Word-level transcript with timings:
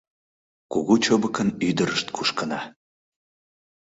Кугу 0.71 0.95
Чобыкын 1.03 1.49
ӱдырышт 1.67 2.07
кушкына 2.15 2.61